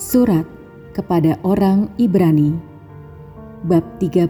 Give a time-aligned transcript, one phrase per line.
[0.00, 0.48] surat
[0.96, 2.73] kepada orang Ibrani
[3.64, 4.28] bab 13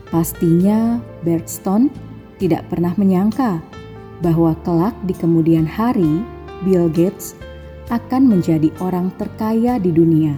[0.09, 1.93] Pastinya Bergstone
[2.41, 3.61] tidak pernah menyangka
[4.25, 6.25] bahwa kelak di kemudian hari
[6.63, 7.35] Bill Gates
[7.91, 10.33] akan menjadi orang terkaya di dunia.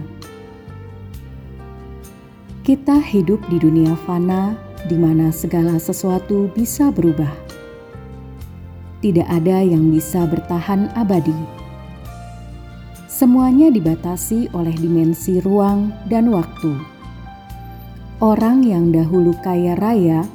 [2.66, 4.58] Kita hidup di dunia fana
[4.90, 7.30] di mana segala sesuatu bisa berubah.
[8.98, 11.34] Tidak ada yang bisa bertahan abadi.
[13.06, 16.74] Semuanya dibatasi oleh dimensi ruang dan waktu.
[18.18, 20.26] Orang yang dahulu kaya raya,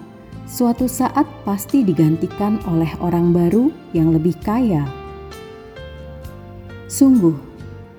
[0.48, 5.01] suatu saat pasti digantikan oleh orang baru yang lebih kaya
[6.92, 7.40] Sungguh,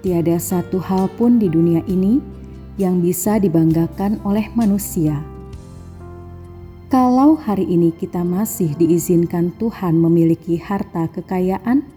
[0.05, 2.21] tiada satu hal pun di dunia ini
[2.77, 5.17] yang bisa dibanggakan oleh manusia.
[6.93, 11.89] Kalau hari ini kita masih diizinkan Tuhan memiliki harta kekayaan,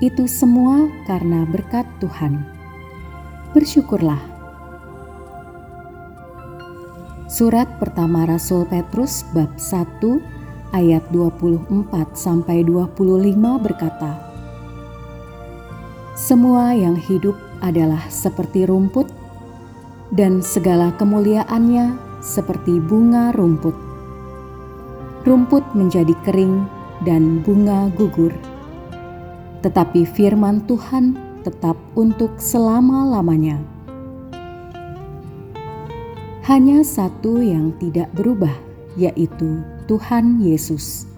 [0.00, 2.40] itu semua karena berkat Tuhan.
[3.52, 4.24] Bersyukurlah.
[7.28, 10.00] Surat pertama Rasul Petrus bab 1
[10.72, 12.96] ayat 24 sampai 25
[13.60, 14.31] berkata,
[16.22, 19.10] semua yang hidup adalah seperti rumput,
[20.14, 23.74] dan segala kemuliaannya seperti bunga rumput.
[25.26, 26.62] Rumput menjadi kering
[27.02, 28.30] dan bunga gugur,
[29.66, 33.58] tetapi firman Tuhan tetap untuk selama-lamanya.
[36.46, 38.54] Hanya satu yang tidak berubah,
[38.94, 41.10] yaitu Tuhan Yesus.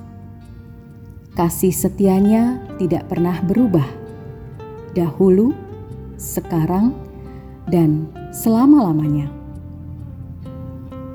[1.37, 4.04] Kasih setianya tidak pernah berubah
[4.95, 5.53] dahulu,
[6.17, 6.95] sekarang,
[7.69, 9.29] dan selama-lamanya.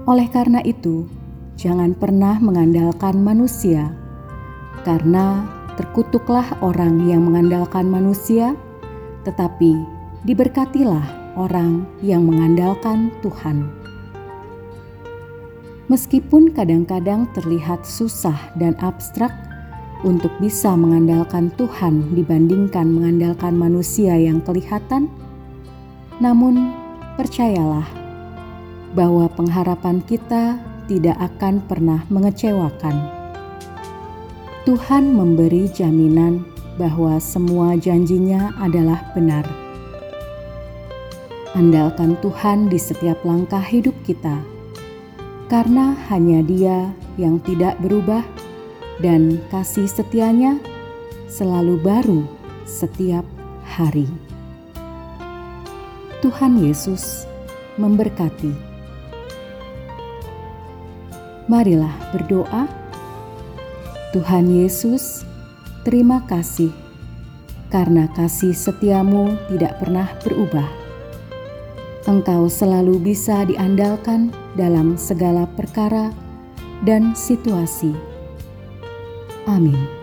[0.05, 1.07] Oleh karena itu,
[1.55, 3.91] jangan pernah mengandalkan manusia,
[4.83, 5.47] karena
[5.79, 8.55] terkutuklah orang yang mengandalkan manusia,
[9.23, 9.79] tetapi
[10.27, 13.71] diberkatilah orang yang mengandalkan Tuhan.
[15.89, 19.33] Meskipun kadang-kadang terlihat susah dan abstrak,
[20.03, 25.11] untuk bisa mengandalkan Tuhan dibandingkan mengandalkan manusia yang kelihatan,
[26.23, 26.71] namun
[27.19, 27.87] percayalah
[28.95, 30.55] bahwa pengharapan kita
[30.87, 32.95] tidak akan pernah mengecewakan.
[34.63, 36.47] Tuhan memberi jaminan
[36.79, 39.43] bahwa semua janjinya adalah benar.
[41.57, 44.39] Andalkan Tuhan di setiap langkah hidup kita,
[45.51, 48.21] karena hanya Dia yang tidak berubah
[48.99, 50.59] dan kasih setianya
[51.31, 52.21] selalu baru
[52.67, 53.23] setiap
[53.63, 54.07] hari.
[56.19, 57.23] Tuhan Yesus
[57.79, 58.51] memberkati.
[61.47, 62.67] Marilah berdoa.
[64.11, 65.23] Tuhan Yesus,
[65.85, 66.73] terima kasih
[67.69, 70.65] karena kasih setiamu tidak pernah berubah.
[72.09, 76.09] Engkau selalu bisa diandalkan dalam segala perkara
[76.81, 77.93] dan situasi
[79.49, 79.98] 大米